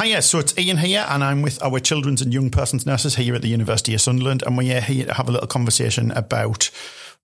[0.00, 3.34] Hiya, so it's Ian here, and I'm with our children's and young persons nurses here
[3.34, 6.70] at the University of Sunderland, and we're here to have a little conversation about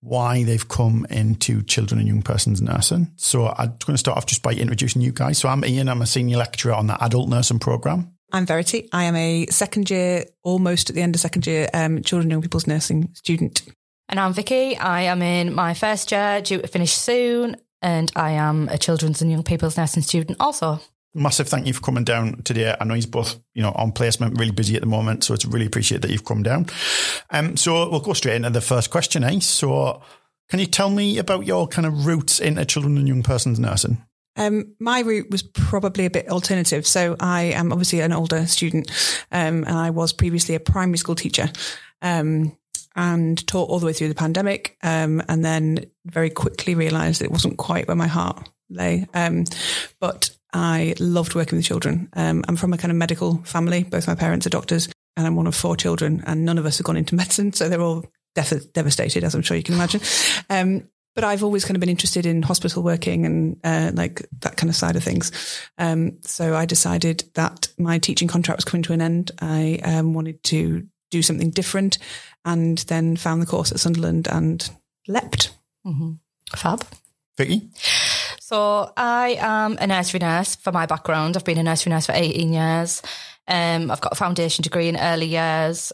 [0.02, 3.10] why they've come into children and young persons nursing.
[3.16, 5.38] So I'm going to start off just by introducing you guys.
[5.38, 8.12] So I'm Ian, I'm a senior lecturer on the adult nursing programme.
[8.30, 8.90] I'm Verity.
[8.92, 12.32] I am a second year, almost at the end of second year, um, children and
[12.32, 13.62] young people's nursing student.
[14.10, 14.76] And I'm Vicky.
[14.76, 19.22] I am in my first year, due to finish soon, and I am a children's
[19.22, 20.82] and young people's nursing student also
[21.16, 22.74] massive thank you for coming down today.
[22.78, 25.24] I know he's both, you know, on placement, really busy at the moment.
[25.24, 26.66] So it's really appreciate that you've come down.
[27.30, 29.40] Um, so we'll go straight into the first question, eh?
[29.40, 30.02] So
[30.48, 34.04] can you tell me about your kind of roots into children and young persons nursing?
[34.36, 36.86] Um, my route was probably a bit alternative.
[36.86, 38.90] So I am obviously an older student,
[39.32, 41.48] um, and I was previously a primary school teacher.
[42.02, 42.56] Um,
[42.96, 47.30] and taught all the way through the pandemic, um, and then very quickly realised it
[47.30, 49.06] wasn't quite where my heart lay.
[49.12, 49.44] Um,
[50.00, 52.08] but I loved working with children.
[52.14, 53.84] Um, I'm from a kind of medical family.
[53.84, 56.78] Both my parents are doctors, and I'm one of four children, and none of us
[56.78, 60.00] have gone into medicine, so they're all def- devastated, as I'm sure you can imagine.
[60.48, 64.56] Um, but I've always kind of been interested in hospital working and uh, like that
[64.56, 65.30] kind of side of things.
[65.76, 69.32] Um, so I decided that my teaching contract was coming to an end.
[69.40, 71.98] I um, wanted to do something different,
[72.46, 74.70] and then found the course at Sunderland and
[75.06, 75.50] leapt.
[75.86, 76.12] Mm-hmm.
[76.54, 76.86] Fab.
[77.36, 77.68] Vicky?
[78.46, 81.36] So I am a nursery nurse for my background.
[81.36, 83.02] I've been a nursery nurse for 18 years.
[83.48, 85.92] Um, I've got a foundation degree in early years.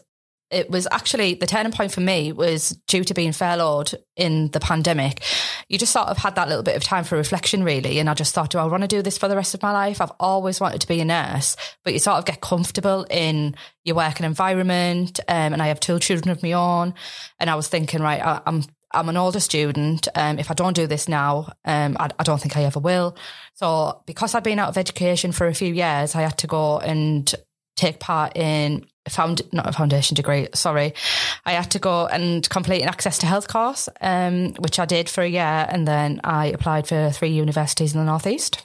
[0.51, 4.59] It was actually the turning point for me was due to being furloughed in the
[4.59, 5.23] pandemic.
[5.67, 7.97] You just sort of had that little bit of time for reflection, really.
[7.97, 9.71] And I just thought, do I want to do this for the rest of my
[9.71, 9.99] life?
[9.99, 13.95] I've always wanted to be a nurse, but you sort of get comfortable in your
[13.95, 15.19] working environment.
[15.27, 16.93] Um, and I have two children of my own.
[17.39, 18.61] And I was thinking, right, I, I'm
[18.93, 20.07] I'm an older student.
[20.15, 23.15] Um, if I don't do this now, um, I, I, don't think I ever will.
[23.55, 26.79] So because I'd been out of education for a few years, I had to go
[26.79, 27.33] and
[27.75, 30.47] take part in found not a foundation degree.
[30.53, 30.93] Sorry,
[31.45, 35.09] I had to go and complete an access to health course, um, which I did
[35.09, 38.63] for a year, and then I applied for three universities in the northeast.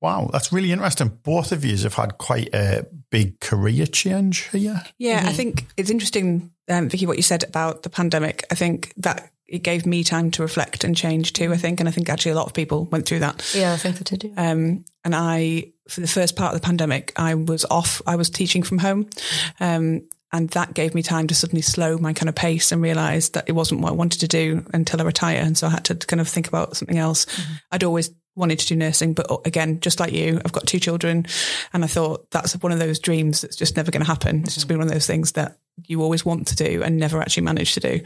[0.00, 1.18] Wow, that's really interesting.
[1.22, 4.82] Both of you have had quite a big career change here.
[4.98, 5.28] Yeah, mm-hmm.
[5.28, 8.44] I think it's interesting, um, Vicky, what you said about the pandemic.
[8.50, 11.80] I think that it gave me time to reflect and change too, I think.
[11.80, 13.52] And I think actually a lot of people went through that.
[13.54, 14.32] Yeah, I think they did.
[14.32, 14.50] Yeah.
[14.50, 18.30] Um, and I, for the first part of the pandemic, I was off, I was
[18.30, 19.10] teaching from home.
[19.58, 23.30] Um, and that gave me time to suddenly slow my kind of pace and realize
[23.30, 25.40] that it wasn't what I wanted to do until I retire.
[25.40, 27.24] And so I had to kind of think about something else.
[27.24, 27.52] Mm-hmm.
[27.72, 31.26] I'd always wanted to do nursing, but again, just like you, I've got two children
[31.72, 34.36] and I thought that's one of those dreams that's just never going to happen.
[34.36, 34.44] Mm-hmm.
[34.44, 34.74] It's just mm-hmm.
[34.74, 37.74] been one of those things that you always want to do and never actually manage
[37.74, 38.00] to do.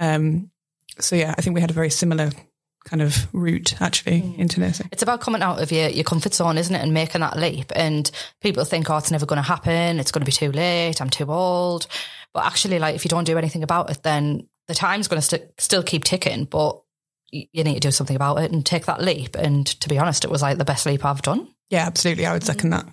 [0.00, 0.50] Um,
[0.98, 2.30] so yeah, I think we had a very similar
[2.84, 4.38] kind of route actually mm.
[4.38, 4.88] into nursing.
[4.92, 6.82] It's about coming out of your, your comfort zone, isn't it?
[6.82, 7.72] And making that leap.
[7.74, 9.98] And people think, oh, it's never going to happen.
[9.98, 11.00] It's going to be too late.
[11.00, 11.86] I'm too old.
[12.32, 15.26] But actually, like, if you don't do anything about it, then the time's going to
[15.26, 16.44] st- still keep ticking.
[16.44, 16.80] But
[17.30, 19.34] you need to do something about it and take that leap.
[19.36, 21.48] And to be honest, it was like the best leap I've done.
[21.70, 22.26] Yeah, absolutely.
[22.26, 22.86] I would second that.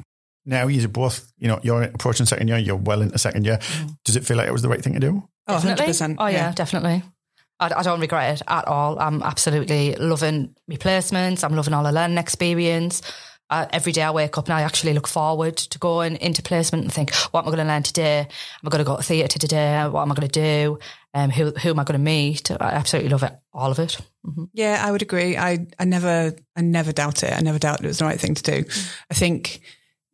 [0.45, 3.59] Now you're both, you know, you're approaching second year, you're well into second year.
[3.59, 3.97] Mm.
[4.03, 5.23] Does it feel like it was the right thing to do?
[5.47, 5.85] Oh, definitely.
[5.85, 6.15] 100%.
[6.17, 6.51] Oh, yeah, yeah.
[6.51, 7.03] definitely.
[7.59, 8.99] I, I, don't regret it at all.
[8.99, 11.43] I'm absolutely loving my placements.
[11.43, 13.01] I'm loving all the learning experience.
[13.49, 16.85] Uh, every day I wake up and I actually look forward to going into placement
[16.85, 18.19] and think, what am I going to learn today?
[18.19, 18.27] Am
[18.65, 19.87] I going to go to theatre today?
[19.87, 20.79] What am I going to do?
[21.13, 22.49] Um, who, who am I going to meet?
[22.49, 23.97] I absolutely love it, all of it.
[24.25, 24.45] Mm-hmm.
[24.53, 25.37] Yeah, I would agree.
[25.37, 27.31] I, I never, I never doubt it.
[27.31, 28.63] I never doubt it was the right thing to do.
[28.63, 28.95] Mm.
[29.11, 29.61] I think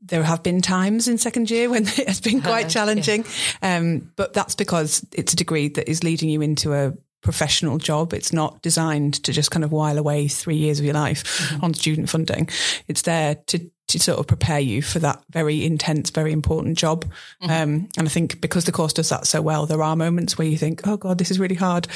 [0.01, 3.25] there have been times in second year when it has been quite challenging.
[3.61, 3.77] yeah.
[3.77, 8.13] um, but that's because it's a degree that is leading you into a professional job.
[8.13, 11.65] It's not designed to just kind of while away three years of your life mm-hmm.
[11.65, 12.49] on student funding.
[12.87, 17.05] It's there to to sort of prepare you for that very intense, very important job.
[17.41, 17.49] Mm-hmm.
[17.49, 20.47] Um, and I think because the course does that so well, there are moments where
[20.47, 21.87] you think, "Oh God, this is really hard,"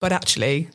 [0.00, 0.68] but actually,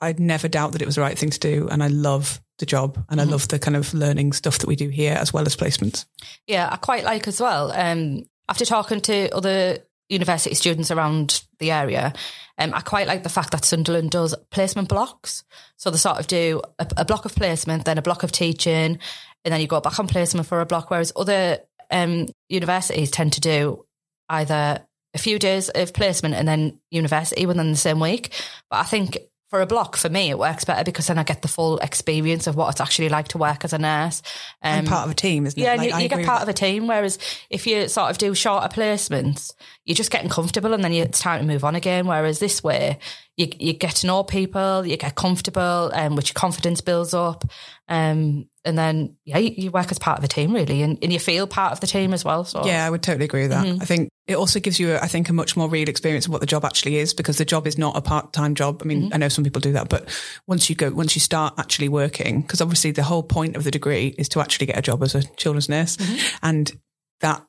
[0.00, 2.66] I'd never doubt that it was the right thing to do, and I love the
[2.66, 3.28] job and mm-hmm.
[3.28, 6.04] I love the kind of learning stuff that we do here as well as placements.
[6.46, 7.72] Yeah, I quite like as well.
[7.72, 9.78] Um, after talking to other
[10.12, 12.12] university students around the area,
[12.58, 15.42] um, I quite like the fact that Sunderland does placement blocks.
[15.76, 18.98] So they sort of do a, a, block of placement, then a block of teaching,
[19.44, 20.90] and then you go back on placement for a block.
[20.90, 21.58] Whereas other
[21.90, 23.84] um, universities tend to do
[24.28, 28.32] either a few days of placement and then university within the same week.
[28.70, 29.18] But I think
[29.52, 32.46] for a block, for me, it works better because then I get the full experience
[32.46, 34.22] of what it's actually like to work as a nurse.
[34.62, 35.62] Um, and part of a team, isn't it?
[35.62, 36.86] Yeah, like, you, you get part of a team.
[36.86, 37.18] Whereas
[37.50, 39.52] if you sort of do shorter placements,
[39.84, 42.06] you're just getting comfortable and then you, it's time to move on again.
[42.06, 42.98] Whereas this way,
[43.36, 47.12] you, you get to know people, you get comfortable, and um, which your confidence builds
[47.12, 47.44] up.
[47.88, 51.12] Um, and then yeah, you, you work as part of the team really, and, and
[51.12, 52.44] you feel part of the team as well.
[52.44, 53.66] So Yeah, I would totally agree with that.
[53.66, 53.82] Mm-hmm.
[53.82, 56.40] I think it also gives you, I think, a much more real experience of what
[56.40, 58.80] the job actually is because the job is not a part time job.
[58.82, 59.14] I mean, mm-hmm.
[59.14, 60.08] I know some people do that, but
[60.46, 63.70] once you go, once you start actually working, because obviously the whole point of the
[63.70, 66.36] degree is to actually get a job as a children's nurse, mm-hmm.
[66.42, 66.72] and
[67.20, 67.44] that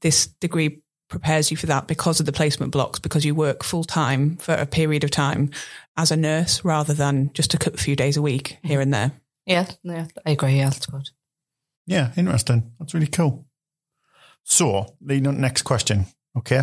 [0.00, 3.84] this degree prepares you for that because of the placement blocks, because you work full
[3.84, 5.50] time for a period of time
[5.96, 9.12] as a nurse rather than just a few days a week here and there.
[9.46, 10.56] Yeah, yeah, I agree.
[10.56, 11.10] Yeah, that's good.
[11.86, 12.72] Yeah, interesting.
[12.78, 13.46] That's really cool.
[14.42, 16.06] So, leading on the next question.
[16.36, 16.62] Okay.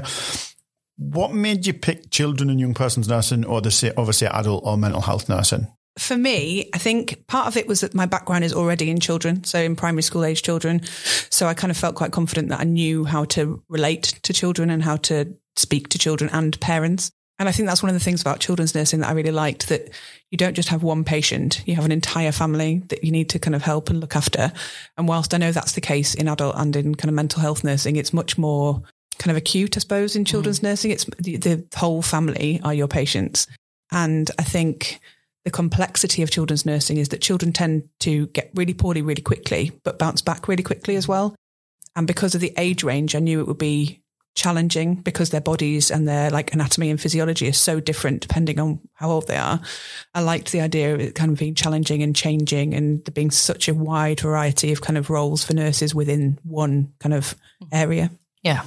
[0.97, 4.63] What made you pick children and young persons nursing or the say, over say adult
[4.65, 5.68] or mental health nursing?
[5.97, 9.44] For me, I think part of it was that my background is already in children,
[9.44, 10.83] so in primary school age children.
[11.29, 14.69] So I kind of felt quite confident that I knew how to relate to children
[14.69, 17.12] and how to speak to children and parents.
[17.43, 19.67] And I think that's one of the things about children's nursing that I really liked
[19.67, 19.89] that
[20.31, 23.37] you don't just have one patient, you have an entire family that you need to
[23.37, 24.53] kind of help and look after.
[24.97, 27.65] And whilst I know that's the case in adult and in kind of mental health
[27.65, 28.81] nursing, it's much more
[29.17, 30.63] kind of acute, I suppose, in children's mm.
[30.63, 30.91] nursing.
[30.91, 33.45] It's the, the whole family are your patients.
[33.91, 35.01] And I think
[35.43, 39.73] the complexity of children's nursing is that children tend to get really poorly really quickly,
[39.83, 41.09] but bounce back really quickly as mm.
[41.09, 41.35] well.
[41.97, 43.99] And because of the age range, I knew it would be
[44.35, 48.80] challenging because their bodies and their like anatomy and physiology is so different depending on
[48.94, 49.59] how old they are.
[50.13, 53.31] I liked the idea of it kind of being challenging and changing and there being
[53.31, 57.35] such a wide variety of kind of roles for nurses within one kind of
[57.71, 58.12] area.
[58.41, 58.63] Yeah.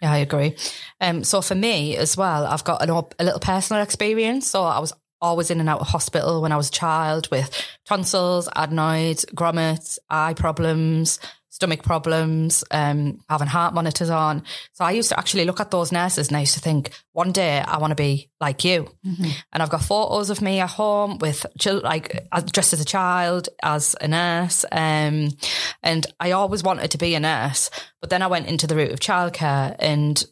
[0.00, 0.54] Yeah, I agree.
[1.00, 4.46] Um, so for me as well, I've got an, a little personal experience.
[4.46, 7.50] So I was always in and out of hospital when I was a child with
[7.86, 11.18] tonsils, adenoids, grommets, eye problems,
[11.50, 14.42] stomach problems, um, having heart monitors on.
[14.72, 17.32] So I used to actually look at those nurses and I used to think, one
[17.32, 18.88] day I want to be like you.
[19.52, 21.46] And I've got photos of me at home with
[21.82, 24.64] like dressed as a child, as a nurse.
[24.70, 25.30] Um,
[25.82, 27.70] and I always wanted to be a nurse,
[28.00, 29.74] but then I went into the route of childcare.
[29.78, 30.22] And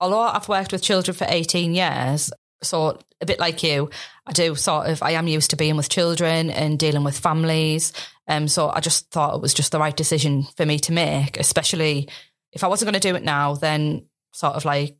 [0.00, 2.30] although I've worked with children for 18 years,
[2.62, 3.90] so a bit like you,
[4.26, 7.92] I do sort of, I am used to being with children and dealing with families.
[8.28, 11.38] Um, so I just thought it was just the right decision for me to make,
[11.38, 12.08] especially
[12.52, 14.96] if I wasn't going to do it now, then sort of like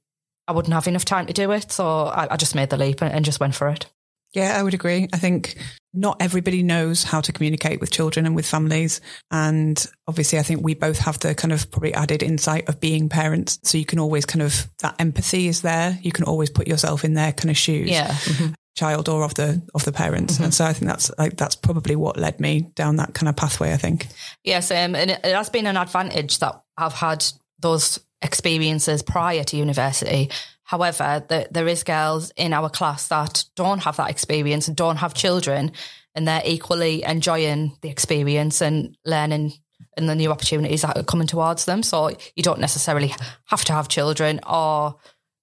[0.49, 1.73] I wouldn't have enough time to do it.
[1.73, 3.87] So I, I just made the leap and, and just went for it.
[4.33, 5.09] Yeah, I would agree.
[5.13, 5.57] I think
[5.97, 9.01] not everybody knows how to communicate with children and with families.
[9.31, 13.09] And obviously, I think we both have the kind of probably added insight of being
[13.09, 13.59] parents.
[13.63, 15.99] So you can always kind of, that empathy is there.
[16.03, 17.91] You can always put yourself in their kind of shoes.
[17.91, 18.17] Yeah.
[18.77, 21.97] Child or of the of the parents, and so I think that's like that's probably
[21.97, 23.73] what led me down that kind of pathway.
[23.73, 24.07] I think.
[24.45, 27.25] Yes, um, and it, it has been an advantage that I've had
[27.59, 30.31] those experiences prior to university.
[30.65, 34.97] However, the, there is girls in our class that don't have that experience and don't
[34.97, 35.73] have children,
[36.15, 39.53] and they're equally enjoying the experience and learning
[39.97, 41.83] and the new opportunities that are coming towards them.
[41.83, 43.15] So you don't necessarily
[43.47, 44.97] have to have children or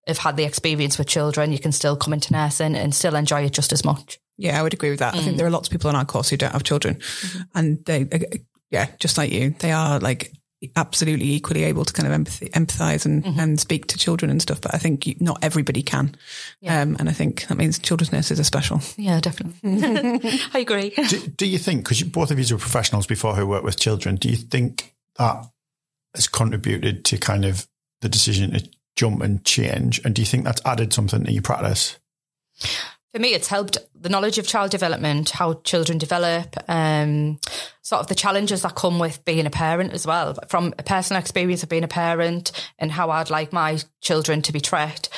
[0.07, 1.51] have had the experience with children.
[1.51, 4.19] You can still come into nursing and still enjoy it just as much.
[4.37, 5.13] Yeah, I would agree with that.
[5.13, 5.37] I think mm.
[5.37, 7.41] there are lots of people in our course who don't have children, mm-hmm.
[7.55, 8.37] and they, uh,
[8.71, 10.33] yeah, just like you, they are like
[10.75, 14.61] absolutely equally able to kind of empathy, empathize and, and speak to children and stuff.
[14.61, 16.15] But I think you, not everybody can,
[16.67, 18.81] um, and I think that means children's nurses are special.
[18.97, 19.59] Yeah, definitely.
[20.53, 20.89] I agree.
[21.07, 24.15] Do, do you think, because both of you were professionals before who work with children,
[24.15, 25.45] do you think that
[26.15, 27.67] has contributed to kind of
[28.01, 30.03] the decision to jump and change?
[30.05, 31.97] And do you think that's added something to your practice?
[33.13, 37.39] For me, it's helped the knowledge of child development, how children develop, um,
[37.83, 40.35] sort of the challenges that come with being a parent as well.
[40.47, 44.51] From a personal experience of being a parent and how I'd like my children to
[44.51, 45.09] be treated,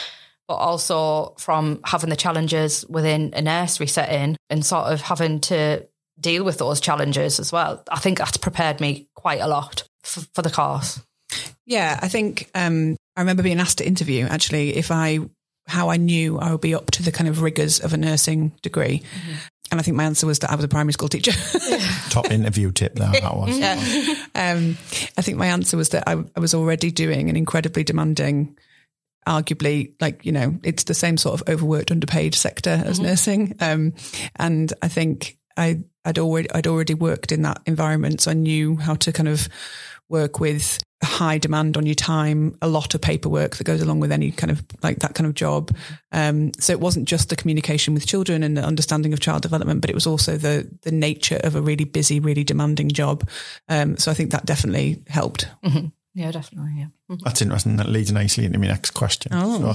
[0.46, 5.88] but also from having the challenges within a nursery setting and sort of having to
[6.20, 7.82] deal with those challenges as well.
[7.90, 11.00] I think that's prepared me quite a lot for, for the course.
[11.66, 15.20] Yeah, I think um, I remember being asked to interview actually if I
[15.68, 18.52] how I knew I would be up to the kind of rigors of a nursing
[18.62, 19.04] degree.
[19.72, 21.32] And I think my answer was that I was a primary school teacher.
[22.10, 23.50] Top interview tip there, that was.
[24.36, 24.78] um,
[25.18, 28.58] I think my answer was that I, I was already doing an incredibly demanding,
[29.28, 33.56] arguably like, you know, it's the same sort of overworked, underpaid sector as nursing.
[33.60, 33.94] Um,
[34.36, 38.22] and I think I, I'd already, I'd already worked in that environment.
[38.22, 39.50] So I knew how to kind of
[40.10, 44.00] work with a high demand on your time, a lot of paperwork that goes along
[44.00, 45.76] with any kind of like that kind of job.
[46.12, 49.82] Um, so it wasn't just the communication with children and the understanding of child development,
[49.82, 53.28] but it was also the the nature of a really busy, really demanding job.
[53.70, 55.48] Um, so I think that definitely helped.
[56.16, 56.72] Yeah, definitely.
[56.78, 57.18] Yeah.
[57.24, 57.76] That's interesting.
[57.76, 59.34] That leads nicely into my next question.
[59.34, 59.74] So,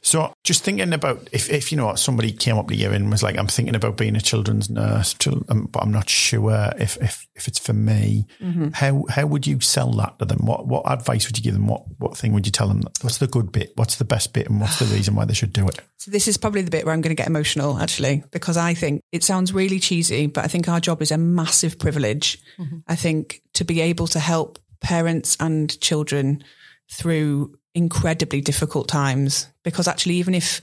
[0.00, 3.24] so just thinking about if, if you know somebody came up to you and was
[3.24, 5.16] like, "I'm thinking about being a children's nurse,
[5.48, 8.68] um, but I'm not sure if if, if it's for me." Mm-hmm.
[8.70, 10.46] How how would you sell that to them?
[10.46, 11.66] What what advice would you give them?
[11.66, 12.82] What what thing would you tell them?
[13.00, 13.72] What's the good bit?
[13.74, 14.48] What's the best bit?
[14.48, 15.80] And what's the reason why they should do it?
[15.96, 18.74] So this is probably the bit where I'm going to get emotional, actually, because I
[18.74, 22.38] think it sounds really cheesy, but I think our job is a massive privilege.
[22.58, 22.78] Mm-hmm.
[22.86, 26.42] I think to be able to help parents and children
[26.90, 29.46] through incredibly difficult times.
[29.62, 30.60] Because actually even if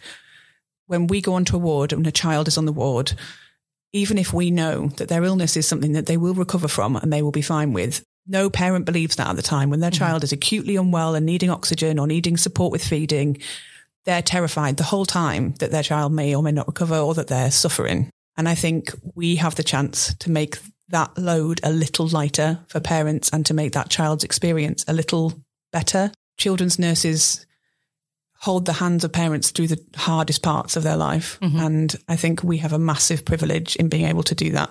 [0.87, 3.13] when we go onto a ward and a child is on the ward
[3.93, 7.11] even if we know that their illness is something that they will recover from and
[7.11, 9.69] they will be fine with no parent believes that at the time.
[9.69, 9.99] When their mm-hmm.
[9.99, 13.37] child is acutely unwell and needing oxygen or needing support with feeding
[14.05, 17.27] they're terrified the whole time that their child may or may not recover or that
[17.27, 18.09] they're suffering.
[18.37, 20.57] And i think we have the chance to make
[20.89, 25.33] that load a little lighter for parents and to make that child's experience a little
[25.71, 27.45] better children's nurses
[28.39, 31.39] hold the hands of parents through the hardest parts of their life.
[31.41, 31.59] Mm-hmm.
[31.59, 34.69] And I think we have a massive privilege in being able to do that.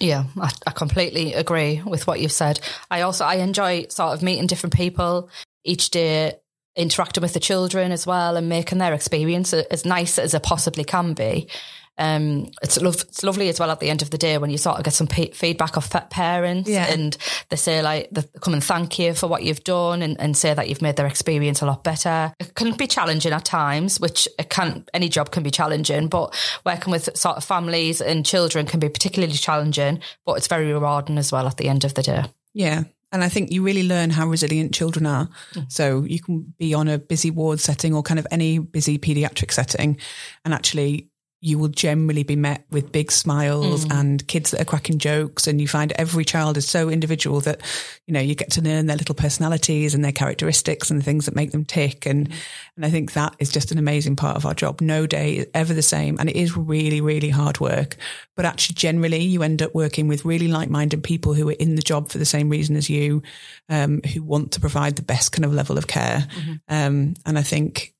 [0.00, 2.60] Yeah, I, I, completely agree with what you've said.
[2.90, 5.30] I also I enjoy sort of meeting different people
[5.64, 6.34] each day,
[6.74, 10.84] interacting with the children as well, and making their experience as nice as it possibly
[10.84, 11.48] can be.
[11.98, 14.58] Um, it's, lo- it's lovely as well at the end of the day when you
[14.58, 16.86] sort of get some p- feedback of parents yeah.
[16.92, 17.16] and
[17.48, 20.52] they say like, they come and thank you for what you've done and, and say
[20.52, 22.34] that you've made their experience a lot better.
[22.38, 26.34] It can be challenging at times, which it can, any job can be challenging, but
[26.66, 31.18] working with sort of families and children can be particularly challenging, but it's very rewarding
[31.18, 32.24] as well at the end of the day.
[32.52, 32.84] Yeah.
[33.12, 35.28] And I think you really learn how resilient children are.
[35.54, 35.72] Mm.
[35.72, 39.52] So you can be on a busy ward setting or kind of any busy pediatric
[39.52, 39.98] setting
[40.44, 41.08] and actually
[41.40, 44.00] you will generally be met with big smiles mm.
[44.00, 47.60] and kids that are cracking jokes and you find every child is so individual that
[48.06, 51.26] you know you get to learn their little personalities and their characteristics and the things
[51.26, 52.06] that make them tick.
[52.06, 52.30] And
[52.76, 54.80] and I think that is just an amazing part of our job.
[54.80, 57.96] No day is ever the same and it is really really hard work.
[58.34, 61.82] But actually generally you end up working with really like-minded people who are in the
[61.82, 63.22] job for the same reason as you
[63.68, 66.26] um, who want to provide the best kind of level of care.
[66.30, 66.52] Mm-hmm.
[66.68, 67.94] um, and I think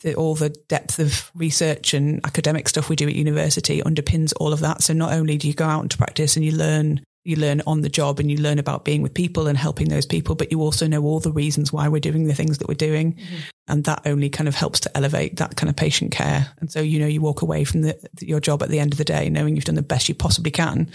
[0.00, 4.52] the, all the depth of research and academic stuff we do at university underpins all
[4.52, 4.82] of that.
[4.82, 7.82] So not only do you go out into practice and you learn you learn on
[7.82, 10.62] the job and you learn about being with people and helping those people, but you
[10.62, 13.12] also know all the reasons why we're doing the things that we're doing.
[13.12, 13.36] Mm-hmm.
[13.68, 16.50] And that only kind of helps to elevate that kind of patient care.
[16.60, 18.98] And so, you know, you walk away from the, your job at the end of
[18.98, 20.90] the day knowing you've done the best you possibly can,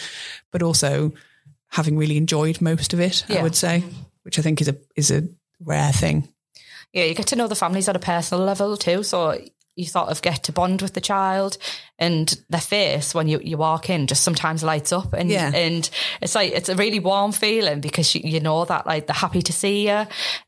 [0.52, 1.14] but also
[1.70, 3.40] having really enjoyed most of it, yeah.
[3.40, 3.84] I would say,
[4.24, 5.28] which I think is a, is a
[5.64, 6.28] rare thing
[6.96, 9.04] yeah, you get to know the families at a personal level too.
[9.04, 9.38] So
[9.75, 11.58] you sort of get to bond with the child
[12.00, 15.52] and their face when you, you walk in just sometimes lights up and yeah.
[15.54, 15.90] and
[16.22, 19.42] it's like it's a really warm feeling because you, you know that like they're happy
[19.42, 19.94] to see you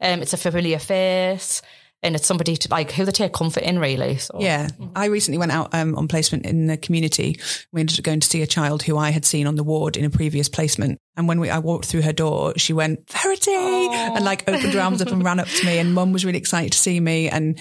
[0.01, 1.61] um it's a familiar face
[2.03, 4.37] and it's somebody to like who they take comfort in really so.
[4.39, 4.69] Yeah.
[4.95, 7.39] I recently went out um, on placement in the community.
[7.71, 9.97] We ended up going to see a child who i had seen on the ward
[9.97, 10.99] in a previous placement.
[11.15, 13.51] And when we i walked through her door she went verity!
[13.51, 14.15] Aww.
[14.15, 15.79] and like opened her arms up and ran up to me.
[15.79, 17.29] And mum was really excited to see me.
[17.29, 17.59] And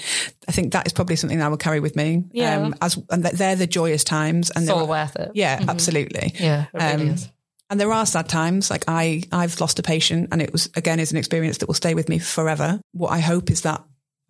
[0.49, 2.61] i think that is probably something that i will carry with me yeah.
[2.61, 4.51] um, as and they're the joyous times.
[4.51, 5.33] And so worth it.
[5.35, 5.71] Yeah mm-hmm.
[5.71, 6.35] absolutely.
[6.39, 7.17] Yeah really um,
[7.69, 8.71] and there are sad times.
[8.71, 10.29] Like i i've lost a patient.
[10.31, 12.81] And it was again is an experience that will stay with me forever.
[12.93, 13.83] What i hope is that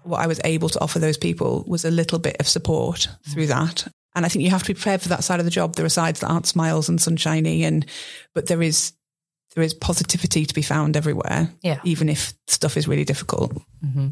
[0.07, 3.47] what I was able to offer those people was a little bit of support through
[3.49, 3.87] that.
[4.15, 5.75] And I think you have to be prepared for that side of the job.
[5.75, 7.85] There are sides that aren't smiles and sunshiny, and
[8.35, 8.93] but there is
[9.55, 11.51] there is positivity to be found everywhere.
[11.63, 13.53] Yeah, even if stuff is really difficult.
[13.85, 14.09] Mm-hmm.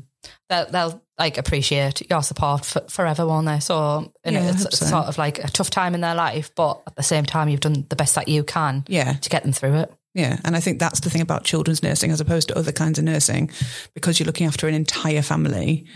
[0.49, 3.61] They'll, they'll, like appreciate your support for, forever, won't they?
[3.61, 4.87] So, yeah, it's so.
[4.87, 7.61] sort of like a tough time in their life, but at the same time, you've
[7.61, 8.85] done the best that you can.
[8.89, 9.13] Yeah.
[9.13, 9.93] to get them through it.
[10.15, 10.39] Yeah.
[10.45, 13.05] And I think that's the thing about children's nursing as opposed to other kinds of
[13.05, 13.51] nursing,
[13.95, 15.87] because you're looking after an entire family.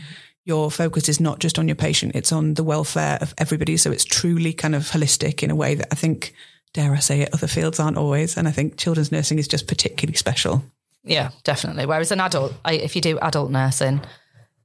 [0.45, 3.77] Your focus is not just on your patient, it's on the welfare of everybody.
[3.77, 6.35] So it's truly kind of holistic in a way that I think,
[6.73, 8.37] dare I say it, other fields aren't always.
[8.37, 10.65] And I think children's nursing is just particularly special.
[11.05, 11.87] Yeah, definitely.
[11.87, 14.01] Whereas an adult, if you do adult nursing,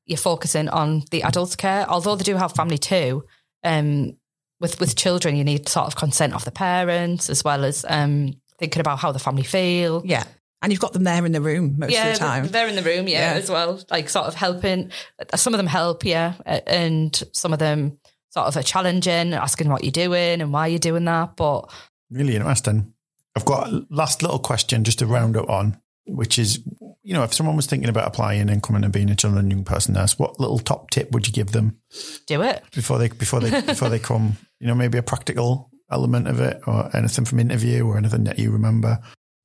[0.06, 3.24] you're focusing on the adult's care, although they do have family too.
[3.64, 4.18] Um,
[4.60, 8.34] with with children, you need sort of consent of the parents as well as um,
[8.64, 10.02] thinking about how the family feel.
[10.06, 10.24] Yeah.
[10.62, 12.48] And you've got them there in the room most yeah, of the time.
[12.48, 13.82] They're in the room, yeah, yeah, as well.
[13.92, 14.92] Like sort of helping.
[15.20, 19.34] Uh, some of them help, yeah, uh, and some of them sort of are challenging,
[19.34, 21.36] asking what you're doing and why you're doing that.
[21.36, 21.70] But
[22.10, 22.94] really interesting.
[23.36, 26.62] I've got a last little question just to round up on, which is,
[27.02, 29.52] you know, if someone was thinking about applying and coming and being a children and
[29.52, 31.78] young person nurse, what little top tip would you give them?
[32.26, 34.38] Do it before they before they before they come.
[34.62, 38.40] You know, maybe a practical element of it or anything from interview or anything that
[38.40, 39.00] you remember?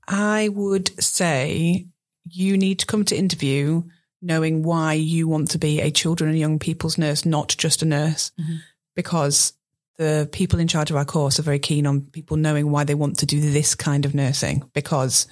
[0.08, 1.86] I would say
[2.24, 3.82] you need to come to interview
[4.20, 7.86] knowing why you want to be a children and young people's nurse, not just a
[7.86, 8.56] nurse, mm-hmm.
[8.96, 9.52] because
[9.96, 12.94] the people in charge of our course are very keen on people knowing why they
[12.94, 15.26] want to do this kind of nursing because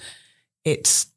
[0.63, 1.07] it's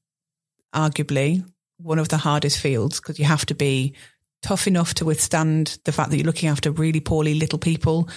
[0.75, 1.45] arguably
[1.78, 3.95] one of the hardest fields because you have to be
[4.42, 8.09] tough enough to withstand the fact that you're looking after really poorly little people.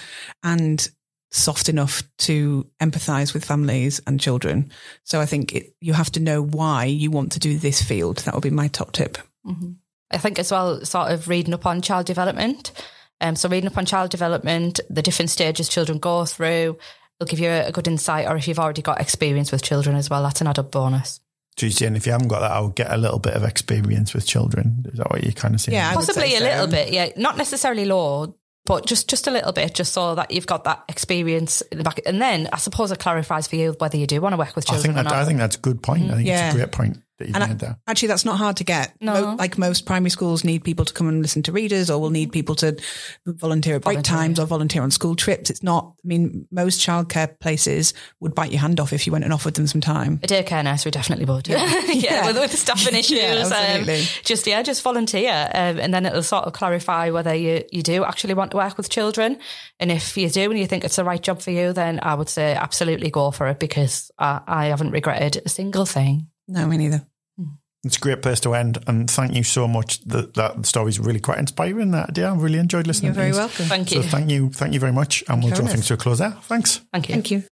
[0.42, 0.88] And
[1.34, 4.70] soft enough to empathize with families and children.
[5.02, 8.18] So I think it, you have to know why you want to do this field.
[8.18, 9.18] That would be my top tip.
[10.10, 12.70] I think as well, sort of reading up on child development.
[13.20, 16.78] Um, so reading up on child development, the different stages children go through,
[17.18, 18.28] will give you a, a good insight.
[18.28, 21.20] Or if you've already got experience with children as well, that's an added bonus.
[21.56, 24.26] Tuesday, and if you haven't got that, I'll get a little bit of experience with
[24.26, 24.86] children.
[24.92, 25.74] Is that what you're kind of saying?
[25.74, 27.10] Yeah, Possibly say a little bit, yeah.
[27.16, 30.84] Not necessarily low, but just just a little bit, just so that you've got that
[30.88, 32.00] experience in the back.
[32.06, 34.68] And then I suppose it clarifies for you whether you do want to work with
[34.68, 35.22] I children think or that not.
[35.22, 36.10] I think that's a good point.
[36.10, 36.46] I think Yeah.
[36.46, 37.78] it's a great point that you've And I- made there.
[37.86, 38.94] Actually, that's not hard to get.
[39.00, 39.12] No.
[39.12, 42.10] Mo- like most primary schools need people to come and listen to readers or will
[42.10, 42.76] need people to
[43.26, 45.50] volunteer at break Volunteer, times or volunteer on school trips.
[45.50, 49.24] It's not, I mean, most childcare places would bite your hand off if you went
[49.24, 50.20] and offered them some time.
[50.22, 51.48] a daycare nursery definitely would.
[51.94, 53.18] Yeah, With, with the staffing issues.
[53.18, 53.86] Yeah, um,
[54.24, 55.30] just, yeah, just volunteer.
[55.54, 58.76] Um, and then it'll sort of clarify whether you, you do actually want to work
[58.76, 59.38] with children.
[59.78, 62.14] And if you do and you think it's the right job for you, then I
[62.14, 66.28] would say absolutely go for it because I, I haven't regretted a single thing.
[66.48, 67.06] No, me neither.
[67.38, 67.44] Hmm.
[67.84, 68.78] It's a great place to end.
[68.86, 70.00] And thank you so much.
[70.04, 71.90] That, that story's really quite inspiring.
[71.92, 72.30] That idea.
[72.30, 73.38] I really enjoyed listening You're to very these.
[73.38, 73.64] welcome.
[73.66, 74.02] Thank So you.
[74.02, 74.50] thank you.
[74.50, 75.24] Thank you very much.
[75.28, 76.32] And we'll for draw having things to a close there.
[76.42, 76.80] Thanks.
[76.92, 77.14] Thank you.
[77.14, 77.44] Thank you.